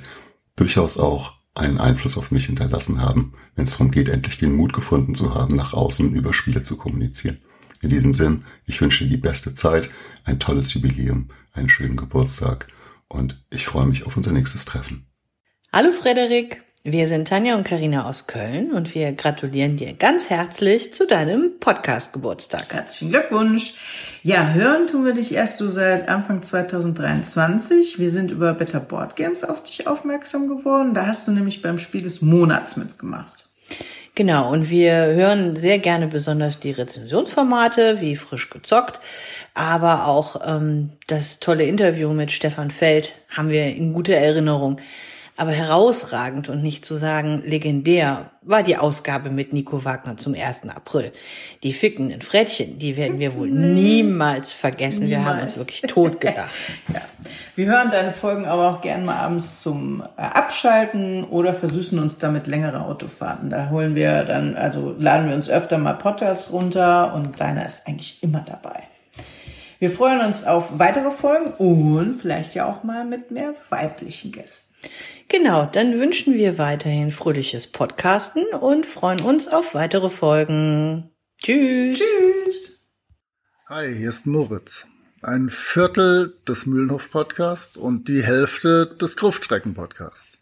[0.55, 4.71] durchaus auch einen Einfluss auf mich hinterlassen haben, wenn es darum geht, endlich den Mut
[4.71, 7.39] gefunden zu haben, nach außen über Spiele zu kommunizieren.
[7.81, 9.89] In diesem Sinn, ich wünsche dir die beste Zeit,
[10.25, 12.67] ein tolles Jubiläum, einen schönen Geburtstag
[13.09, 15.05] und ich freue mich auf unser nächstes Treffen.
[15.73, 20.93] Hallo Frederik, wir sind Tanja und Karina aus Köln und wir gratulieren dir ganz herzlich
[20.93, 22.73] zu deinem Podcast-Geburtstag.
[22.73, 23.73] Herzlichen Glückwunsch.
[24.23, 27.99] Ja, hören tun wir dich erst so seit Anfang 2023.
[27.99, 30.93] Wir sind über Better Board Games auf dich aufmerksam geworden.
[30.93, 33.48] Da hast du nämlich beim Spiel des Monats mitgemacht.
[34.19, 38.99] Genau, und wir hören sehr gerne besonders die Rezensionsformate wie frisch gezockt,
[39.53, 44.81] aber auch ähm, das tolle Interview mit Stefan Feld haben wir in guter Erinnerung.
[45.39, 50.67] Aber herausragend und nicht zu sagen legendär war die Ausgabe mit Nico Wagner zum 1.
[50.67, 51.13] April.
[51.63, 55.05] Die fickenden Frettchen, die werden wir wohl niemals vergessen.
[55.05, 55.23] Niemals.
[55.23, 56.49] Wir haben uns wirklich tot gedacht.
[56.93, 56.99] ja.
[57.55, 62.17] Wir hören deine Folgen aber auch gern mal abends zum äh, Abschalten oder versüßen uns
[62.17, 63.49] damit längere Autofahrten.
[63.49, 67.87] Da holen wir dann, also laden wir uns öfter mal Potters runter und deiner ist
[67.87, 68.83] eigentlich immer dabei.
[69.79, 74.68] Wir freuen uns auf weitere Folgen und vielleicht ja auch mal mit mehr weiblichen Gästen.
[75.27, 81.11] Genau, dann wünschen wir weiterhin fröhliches Podcasten und freuen uns auf weitere Folgen.
[81.41, 81.99] Tschüss.
[81.99, 82.89] Tschüss.
[83.67, 84.87] Hi, hier ist Moritz.
[85.21, 90.39] Ein Viertel des Mühlenhof-Podcasts und die Hälfte des Gruftschrecken-Podcasts.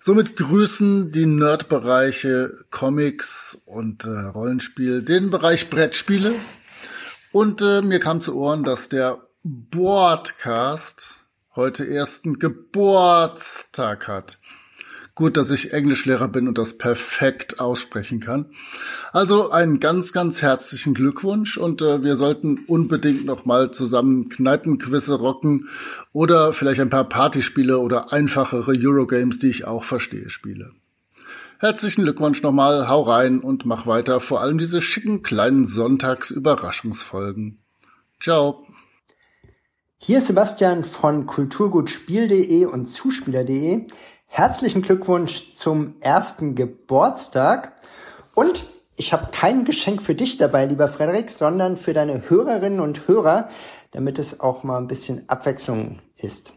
[0.00, 6.34] Somit grüßen die Nerdbereiche Comics und äh, Rollenspiel den Bereich Brettspiele.
[7.32, 11.23] Und äh, mir kam zu Ohren, dass der Boardcast
[11.56, 14.38] heute ersten Geburtstag hat.
[15.14, 18.46] Gut, dass ich Englischlehrer bin und das perfekt aussprechen kann.
[19.12, 25.14] Also einen ganz, ganz herzlichen Glückwunsch und äh, wir sollten unbedingt noch mal zusammen Kneipenquizze
[25.14, 25.68] rocken
[26.12, 30.72] oder vielleicht ein paar Partyspiele oder einfachere Eurogames, die ich auch verstehe, spiele.
[31.60, 37.58] Herzlichen Glückwunsch nochmal, hau rein und mach weiter, vor allem diese schicken kleinen Sonntags-Überraschungsfolgen.
[38.18, 38.63] Ciao.
[40.06, 43.86] Hier ist Sebastian von kulturgutspiel.de und zuspieler.de.
[44.26, 47.72] Herzlichen Glückwunsch zum ersten Geburtstag.
[48.34, 53.08] Und ich habe kein Geschenk für dich dabei, lieber Frederik, sondern für deine Hörerinnen und
[53.08, 53.48] Hörer,
[53.92, 56.52] damit es auch mal ein bisschen Abwechslung ist.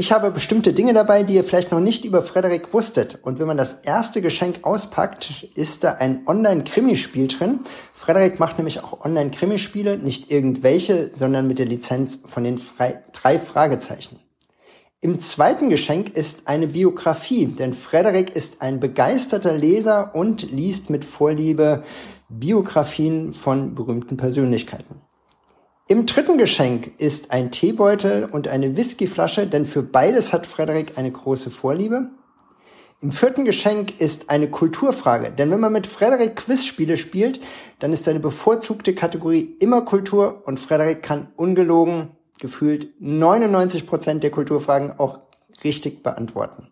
[0.00, 3.18] Ich habe bestimmte Dinge dabei, die ihr vielleicht noch nicht über Frederik wusstet.
[3.20, 7.60] Und wenn man das erste Geschenk auspackt, ist da ein Online-Krimispiel drin.
[7.92, 12.58] Frederik macht nämlich auch Online-Krimispiele, nicht irgendwelche, sondern mit der Lizenz von den
[13.12, 14.18] drei Fragezeichen.
[15.02, 21.04] Im zweiten Geschenk ist eine Biografie, denn Frederik ist ein begeisterter Leser und liest mit
[21.04, 21.82] Vorliebe
[22.30, 25.02] Biografien von berühmten Persönlichkeiten.
[25.90, 31.10] Im dritten Geschenk ist ein Teebeutel und eine Whiskyflasche, denn für beides hat Frederik eine
[31.10, 32.10] große Vorliebe.
[33.00, 37.40] Im vierten Geschenk ist eine Kulturfrage, denn wenn man mit Frederik Quizspiele spielt,
[37.80, 44.30] dann ist seine bevorzugte Kategorie immer Kultur und Frederik kann ungelogen gefühlt 99 Prozent der
[44.30, 45.18] Kulturfragen auch
[45.64, 46.68] richtig beantworten.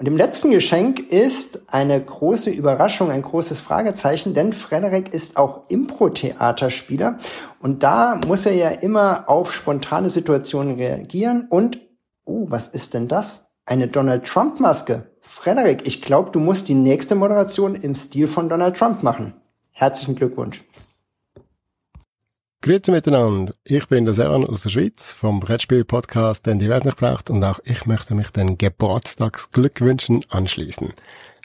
[0.00, 5.62] Und im letzten Geschenk ist eine große Überraschung, ein großes Fragezeichen, denn Frederik ist auch
[5.68, 7.18] Impro-Theaterspieler
[7.58, 11.80] und da muss er ja immer auf spontane Situationen reagieren und,
[12.24, 13.50] oh, was ist denn das?
[13.66, 15.10] Eine Donald Trump-Maske.
[15.20, 19.34] Frederik, ich glaube, du musst die nächste Moderation im Stil von Donald Trump machen.
[19.72, 20.62] Herzlichen Glückwunsch.
[22.68, 23.54] Grüezi miteinander.
[23.64, 27.42] Ich bin der Seran aus der Schweiz vom Brettspiel-Podcast «Denn die Welt nicht braucht» und
[27.42, 30.92] auch ich möchte mich den Geburtstagsglückwünschen anschließen.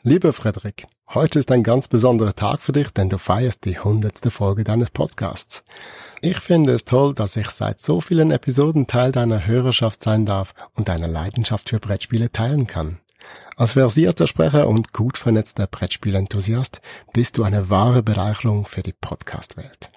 [0.01, 4.31] Lieber Frederik, heute ist ein ganz besonderer Tag für dich, denn du feierst die hundertste
[4.31, 5.63] Folge deines Podcasts.
[6.19, 10.53] Ich finde es toll, dass ich seit so vielen Episoden Teil deiner Hörerschaft sein darf
[10.75, 12.97] und deine Leidenschaft für Brettspiele teilen kann.
[13.55, 16.81] Als versierter Sprecher und gut vernetzter Brettspielenthusiast
[17.13, 19.89] bist du eine wahre Bereicherung für die Podcast-Welt.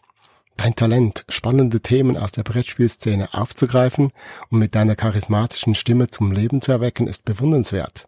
[0.56, 4.12] Dein Talent, spannende Themen aus der Brettspielszene aufzugreifen
[4.50, 8.06] und mit deiner charismatischen Stimme zum Leben zu erwecken, ist bewundernswert.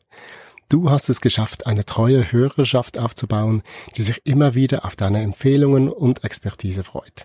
[0.71, 3.63] Du hast es geschafft, eine treue Hörerschaft aufzubauen,
[3.97, 7.25] die sich immer wieder auf deine Empfehlungen und Expertise freut.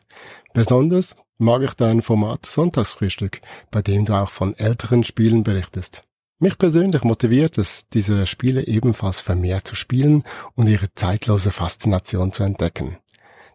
[0.54, 6.04] Besonders mag ich dein Format Sonntagsfrühstück, bei dem du auch von älteren Spielen berichtest.
[6.40, 10.24] Mich persönlich motiviert es, diese Spiele ebenfalls vermehrt zu spielen
[10.56, 12.98] und ihre zeitlose Faszination zu entdecken.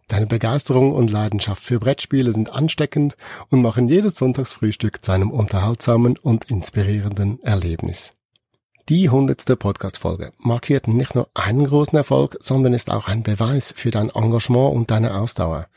[0.09, 3.15] Deine Begeisterung und Leidenschaft für Brettspiele sind ansteckend
[3.49, 8.13] und machen jedes Sonntagsfrühstück zu einem unterhaltsamen und inspirierenden Erlebnis.
[8.89, 13.91] Die hundertste Podcast-Folge markiert nicht nur einen großen Erfolg, sondern ist auch ein Beweis für
[13.91, 15.67] dein Engagement und deine Ausdauer.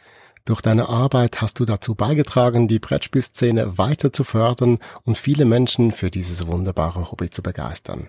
[0.47, 5.93] Durch deine Arbeit hast du dazu beigetragen, die Brettspielszene weiter zu fördern und viele Menschen
[5.93, 8.09] für dieses wunderbare Hobby zu begeistern.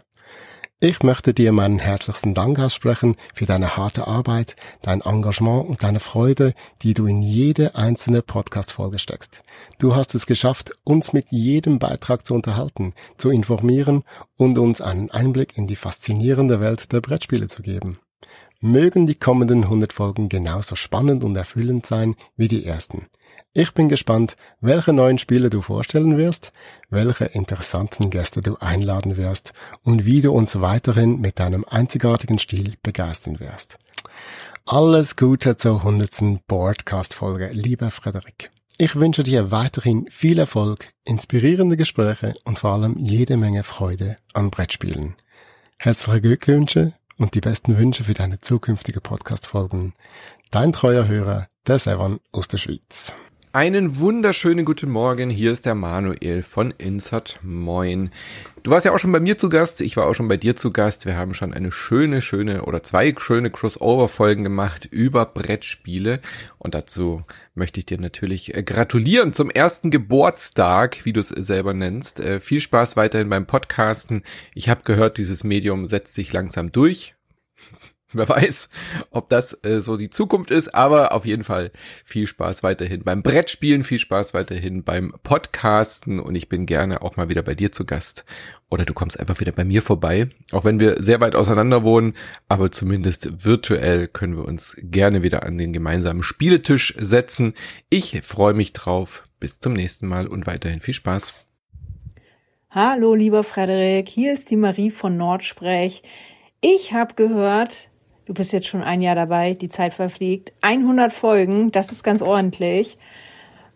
[0.86, 6.02] Ich möchte dir meinen herzlichsten Dank aussprechen für deine harte Arbeit, dein Engagement und deine
[6.02, 9.44] Freude, die du in jede einzelne Podcast-Folge steckst.
[9.80, 14.04] Du hast es geschafft, uns mit jedem Beitrag zu unterhalten, zu informieren
[14.36, 18.00] und uns einen Einblick in die faszinierende Welt der Brettspiele zu geben.
[18.60, 23.08] Mögen die kommenden 100 Folgen genauso spannend und erfüllend sein wie die ersten.
[23.56, 26.52] Ich bin gespannt, welche neuen Spiele du vorstellen wirst,
[26.90, 32.74] welche interessanten Gäste du einladen wirst und wie du uns weiterhin mit deinem einzigartigen Stil
[32.82, 33.78] begeistern wirst.
[34.66, 36.48] Alles Gute zur 100.
[36.48, 38.50] Broadcast-Folge, lieber Frederik.
[38.80, 44.50] Ich wünsche dir weiterhin viel Erfolg, inspirierende Gespräche und vor allem jede Menge Freude an
[44.50, 45.14] Brettspielen.
[45.78, 49.94] Herzliche Glückwünsche und die besten Wünsche für deine zukünftige Podcast-Folgen.
[50.50, 53.14] Dein treuer Hörer, der Sevan aus der Schweiz.
[53.56, 55.30] Einen wunderschönen guten Morgen.
[55.30, 57.40] Hier ist der Manuel von Insert.
[57.44, 58.10] Moin.
[58.64, 59.82] Du warst ja auch schon bei mir zu Gast.
[59.82, 61.06] Ich war auch schon bei dir zu Gast.
[61.06, 66.20] Wir haben schon eine schöne, schöne oder zwei schöne Crossover-Folgen gemacht über Brettspiele.
[66.58, 71.76] Und dazu möchte ich dir natürlich äh, gratulieren zum ersten Geburtstag, wie du es selber
[71.76, 72.22] nennst.
[72.22, 74.24] Äh, viel Spaß weiterhin beim Podcasten.
[74.56, 77.14] Ich habe gehört, dieses Medium setzt sich langsam durch.
[78.16, 78.70] Wer weiß,
[79.10, 81.72] ob das äh, so die Zukunft ist, aber auf jeden Fall
[82.06, 87.18] viel Spaß weiterhin beim Brettspielen, viel Spaß weiterhin beim Podcasten und ich bin gerne auch
[87.18, 88.26] mal wieder bei dir zu Gast
[88.70, 92.14] oder du kommst einfach wieder bei mir vorbei, auch wenn wir sehr weit auseinander wohnen,
[92.48, 97.54] aber zumindest virtuell können wir uns gerne wieder an den gemeinsamen Spieletisch setzen.
[97.90, 99.28] Ich freue mich drauf.
[99.40, 101.34] Bis zum nächsten Mal und weiterhin viel Spaß.
[102.70, 106.02] Hallo, lieber Frederik, hier ist die Marie von Nordsprech.
[106.62, 107.90] Ich habe gehört,
[108.26, 110.54] Du bist jetzt schon ein Jahr dabei, die Zeit verfliegt.
[110.62, 112.98] 100 Folgen, das ist ganz ordentlich.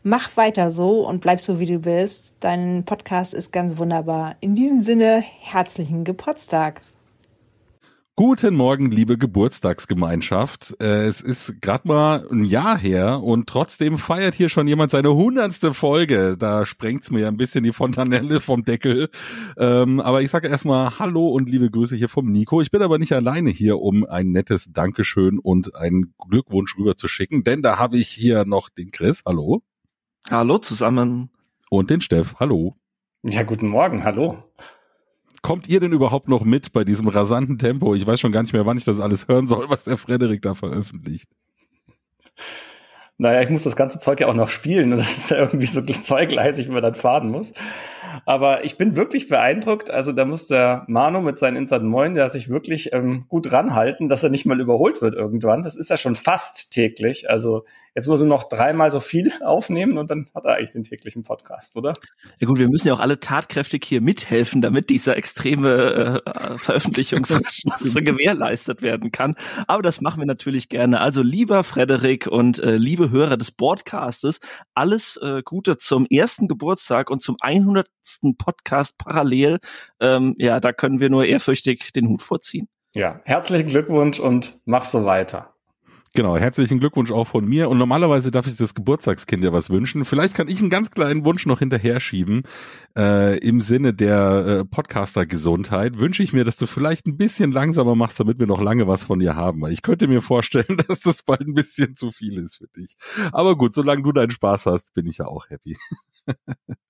[0.03, 2.35] Mach weiter so und bleib so, wie du bist.
[2.39, 4.37] Dein Podcast ist ganz wunderbar.
[4.39, 6.79] In diesem Sinne, herzlichen Geburtstag.
[8.19, 10.75] Guten Morgen, liebe Geburtstagsgemeinschaft.
[10.81, 15.13] Äh, es ist gerade mal ein Jahr her und trotzdem feiert hier schon jemand seine
[15.13, 16.35] hundertste Folge.
[16.35, 19.11] Da sprengt's mir ein bisschen die Fontanelle vom Deckel.
[19.55, 22.59] Ähm, aber ich sage erstmal Hallo und liebe Grüße hier vom Nico.
[22.59, 27.07] Ich bin aber nicht alleine hier, um ein nettes Dankeschön und einen Glückwunsch rüber zu
[27.07, 29.21] schicken, denn da habe ich hier noch den Chris.
[29.27, 29.61] Hallo.
[30.31, 31.29] Hallo zusammen.
[31.69, 32.33] Und den Steff.
[32.39, 32.77] Hallo.
[33.21, 34.03] Ja, guten Morgen.
[34.03, 34.43] Hallo
[35.41, 37.95] kommt ihr denn überhaupt noch mit bei diesem rasanten Tempo?
[37.95, 40.41] Ich weiß schon gar nicht mehr, wann ich das alles hören soll, was der Frederik
[40.41, 41.27] da veröffentlicht.
[43.19, 44.91] Naja, ich muss das ganze Zeug ja auch noch spielen.
[44.95, 47.53] Das ist ja irgendwie so zweigleisig, wenn man dann fahren muss.
[48.25, 49.91] Aber ich bin wirklich beeindruckt.
[49.91, 54.09] Also da muss der Manu mit seinen Insert Moin, der sich wirklich ähm, gut ranhalten,
[54.09, 55.63] dass er nicht mal überholt wird irgendwann.
[55.63, 57.29] Das ist ja schon fast täglich.
[57.29, 57.63] Also
[57.97, 61.23] Jetzt muss er noch dreimal so viel aufnehmen und dann hat er eigentlich den täglichen
[61.23, 61.93] Podcast, oder?
[62.37, 67.95] Ja gut, wir müssen ja auch alle tatkräftig hier mithelfen, damit dieser extreme äh, Veröffentlichungsrhythmus
[67.95, 69.33] gewährleistet werden kann.
[69.65, 71.01] Aber das machen wir natürlich gerne.
[71.01, 74.41] Also lieber Frederik und äh, liebe Hörer des Podcastes,
[74.75, 77.87] alles äh, Gute zum ersten Geburtstag und zum 100.
[78.37, 79.59] Podcast parallel.
[79.99, 82.67] Ähm, ja, da können wir nur ehrfürchtig den Hut vorziehen.
[82.95, 85.53] Ja, herzlichen Glückwunsch und mach so weiter.
[86.17, 87.69] Genau, herzlichen Glückwunsch auch von mir.
[87.69, 90.03] Und normalerweise darf ich das Geburtstagskind ja was wünschen.
[90.03, 92.41] Vielleicht kann ich einen ganz kleinen Wunsch noch hinterher schieben.
[92.97, 97.93] Äh, Im Sinne der äh, Podcaster-Gesundheit wünsche ich mir, dass du vielleicht ein bisschen langsamer
[97.93, 99.67] machst, damit wir noch lange was von dir haben.
[99.67, 102.95] Ich könnte mir vorstellen, dass das bald ein bisschen zu viel ist für dich.
[103.31, 105.77] Aber gut, solange du deinen Spaß hast, bin ich ja auch happy.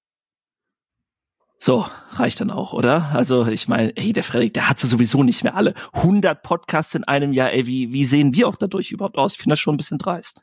[1.59, 3.09] So, reicht dann auch, oder?
[3.13, 5.73] Also ich meine, ey, der Frederik, der hat sie sowieso nicht mehr alle.
[5.93, 9.33] 100 Podcasts in einem Jahr, ey, wie, wie sehen wir auch dadurch überhaupt aus?
[9.33, 10.41] Ich finde das schon ein bisschen dreist.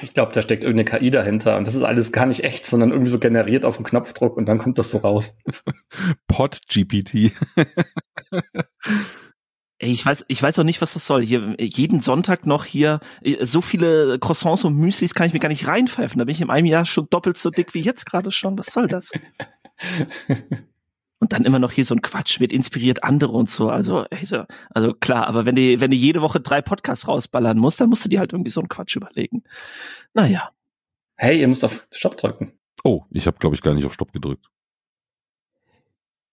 [0.00, 2.90] Ich glaube, da steckt irgendeine KI dahinter und das ist alles gar nicht echt, sondern
[2.90, 5.36] irgendwie so generiert auf den Knopfdruck und dann kommt das so raus.
[6.26, 7.32] Pod-GPT.
[9.80, 11.24] Ey, ich weiß, ich weiß auch nicht, was das soll.
[11.24, 15.50] Hier jeden Sonntag noch hier äh, so viele Croissants und Müslis kann ich mir gar
[15.50, 16.18] nicht reinpfeifen.
[16.18, 18.58] Da bin ich in einem Jahr schon doppelt so dick wie jetzt gerade schon.
[18.58, 19.12] Was soll das?
[21.20, 23.70] Und dann immer noch hier so ein Quatsch wird inspiriert andere und so.
[23.70, 27.76] Also, also, also klar, aber wenn die, wenn die jede Woche drei Podcasts rausballern muss,
[27.76, 29.42] dann musst du dir halt irgendwie so einen Quatsch überlegen.
[30.14, 30.50] Naja.
[31.16, 32.52] Hey, ihr müsst auf Stopp drücken.
[32.84, 34.46] Oh, ich habe, glaube ich, gar nicht auf Stopp gedrückt.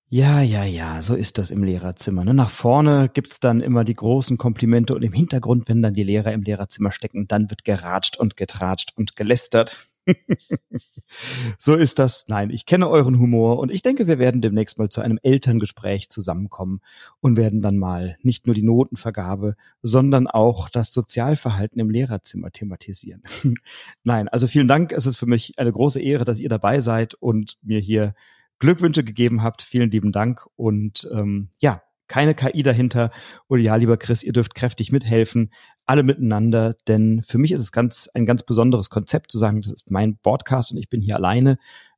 [0.08, 2.24] Ja, ja, ja, so ist das im Lehrerzimmer.
[2.24, 2.36] Ne?
[2.36, 6.32] Nach vorne gibt's dann immer die großen Komplimente und im Hintergrund, wenn dann die Lehrer
[6.32, 9.88] im Lehrerzimmer stecken, dann wird geratscht und getratscht und gelästert.
[11.58, 12.26] so ist das.
[12.28, 16.10] Nein, ich kenne euren Humor und ich denke, wir werden demnächst mal zu einem Elterngespräch
[16.10, 16.82] zusammenkommen
[17.22, 23.24] und werden dann mal nicht nur die Notenvergabe, sondern auch das Sozialverhalten im Lehrerzimmer thematisieren.
[24.04, 24.92] Nein, also vielen Dank.
[24.92, 28.14] Es ist für mich eine große Ehre, dass ihr dabei seid und mir hier
[28.60, 29.62] Glückwünsche gegeben habt.
[29.62, 33.12] Vielen lieben Dank und ähm, ja, keine KI dahinter.
[33.48, 35.52] Und ja, lieber Chris, ihr dürft kräftig mithelfen,
[35.86, 39.72] alle miteinander, denn für mich ist es ganz ein ganz besonderes Konzept zu sagen, das
[39.72, 41.58] ist mein Broadcast und ich bin hier alleine.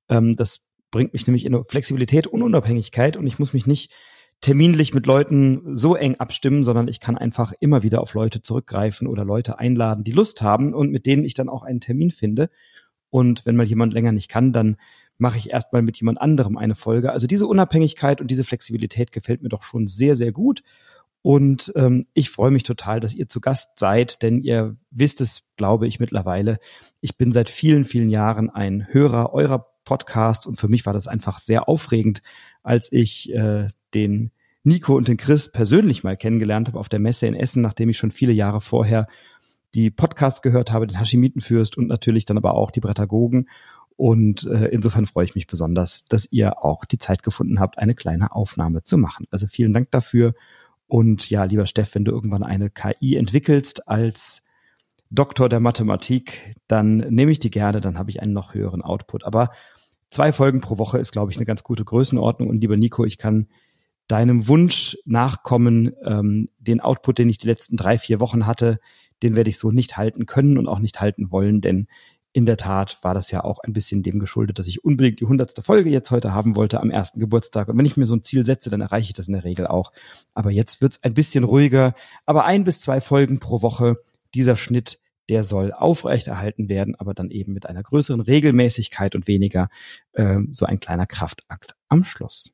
[0.10, 3.93] Ähm, das bringt mich nämlich in Flexibilität und Unabhängigkeit und ich muss mich nicht
[4.41, 9.08] terminlich mit Leuten so eng abstimmen, sondern ich kann einfach immer wieder auf Leute zurückgreifen
[9.08, 12.50] oder Leute einladen, die Lust haben und mit denen ich dann auch einen Termin finde.
[13.10, 14.78] Und wenn mal jemand länger nicht kann, dann
[15.18, 17.12] mache ich erstmal mit jemand anderem eine Folge.
[17.12, 20.64] Also diese Unabhängigkeit und diese Flexibilität gefällt mir doch schon sehr, sehr gut.
[21.22, 25.44] Und ähm, ich freue mich total, dass ihr zu Gast seid, denn ihr wisst es,
[25.58, 26.60] glaube ich, mittlerweile.
[27.02, 31.08] Ich bin seit vielen, vielen Jahren ein Hörer eurer Podcasts und für mich war das
[31.08, 32.22] einfach sehr aufregend,
[32.62, 34.32] als ich äh, den
[34.64, 37.98] Nico und den Chris persönlich mal kennengelernt habe auf der Messe in Essen, nachdem ich
[37.98, 39.08] schon viele Jahre vorher
[39.74, 43.50] die Podcasts gehört habe, den Hashimitenfürst und natürlich dann aber auch die Brettagogen.
[43.98, 47.96] Und äh, insofern freue ich mich besonders, dass ihr auch die Zeit gefunden habt, eine
[47.96, 49.26] kleine Aufnahme zu machen.
[49.32, 50.36] Also vielen Dank dafür.
[50.86, 54.44] Und ja, lieber Steff, wenn du irgendwann eine KI entwickelst als
[55.10, 59.24] Doktor der Mathematik, dann nehme ich die gerne, dann habe ich einen noch höheren Output.
[59.24, 59.50] Aber
[60.12, 62.50] zwei Folgen pro Woche ist, glaube ich, eine ganz gute Größenordnung.
[62.50, 63.48] Und lieber Nico, ich kann
[64.08, 68.80] deinem Wunsch nachkommen, ähm, den Output, den ich die letzten drei, vier Wochen hatte,
[69.24, 71.88] den werde ich so nicht halten können und auch nicht halten wollen, denn
[72.38, 75.26] in der Tat war das ja auch ein bisschen dem geschuldet, dass ich unbedingt die
[75.26, 77.67] hundertste Folge jetzt heute haben wollte am ersten Geburtstag.
[77.67, 79.65] Und wenn ich mir so ein Ziel setze, dann erreiche ich das in der Regel
[79.65, 79.91] auch.
[80.36, 81.95] Aber jetzt wird's ein bisschen ruhiger.
[82.28, 83.97] Aber ein bis zwei Folgen pro Woche,
[84.36, 89.69] dieser Schnitt, der soll aufrechterhalten werden, aber dann eben mit einer größeren Regelmäßigkeit und weniger
[90.13, 92.54] äh, so ein kleiner Kraftakt am Schluss.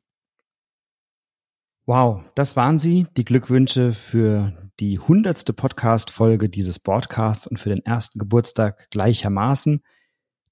[1.85, 7.85] Wow, das waren sie, die Glückwünsche für die hundertste Podcast-Folge dieses Podcasts und für den
[7.85, 9.83] ersten Geburtstag gleichermaßen.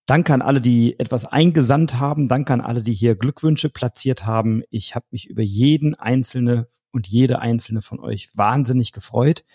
[0.06, 2.28] Danke an alle, die etwas eingesandt haben.
[2.28, 4.64] Danke an alle, die hier Glückwünsche platziert haben.
[4.72, 9.46] Ich habe mich über jeden einzelne und jede einzelne von euch wahnsinnig gefreut.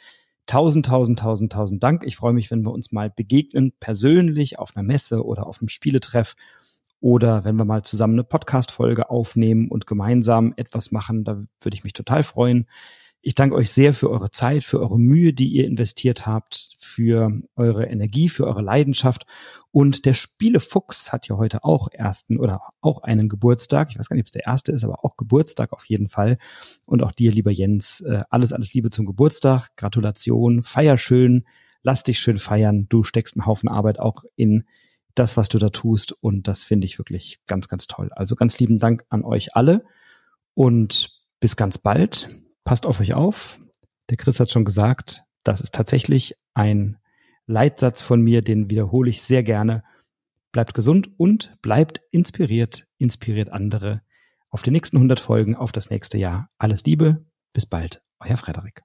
[0.47, 2.05] Tausend, tausend, tausend, tausend Dank.
[2.07, 5.69] Ich freue mich, wenn wir uns mal begegnen, persönlich auf einer Messe oder auf einem
[5.69, 6.37] Spieletreff
[7.07, 11.85] oder wenn wir mal zusammen eine Podcast-Folge aufnehmen und gemeinsam etwas machen, da würde ich
[11.85, 12.67] mich total freuen.
[13.23, 17.31] Ich danke euch sehr für eure Zeit, für eure Mühe, die ihr investiert habt, für
[17.55, 19.25] eure Energie, für eure Leidenschaft.
[19.71, 23.91] Und der Spielefuchs hat ja heute auch ersten oder auch einen Geburtstag.
[23.93, 26.39] Ich weiß gar nicht, ob es der erste ist, aber auch Geburtstag auf jeden Fall.
[26.87, 29.69] Und auch dir, lieber Jens, äh, alles, alles Liebe zum Geburtstag.
[29.77, 31.45] Gratulation, feier schön,
[31.85, 32.89] lass dich schön feiern.
[32.89, 34.65] Du steckst einen Haufen Arbeit auch in
[35.17, 36.13] das, was du da tust.
[36.13, 38.11] Und das finde ich wirklich ganz, ganz toll.
[38.13, 39.85] Also ganz lieben Dank an euch alle
[40.55, 41.11] und
[41.41, 42.31] bis ganz bald.
[42.65, 43.59] Passt auf euch auf.
[44.11, 46.99] Der Chris hat schon gesagt, das ist tatsächlich ein
[47.47, 49.85] Leitsatz von mir, den wiederhole ich sehr gerne.
[50.53, 54.03] Bleibt gesund und bleibt inspiriert, inspiriert andere
[54.51, 56.49] auf die nächsten 100 Folgen, auf das nächste Jahr.
[56.59, 58.83] Alles Liebe, bis bald, euer Frederik.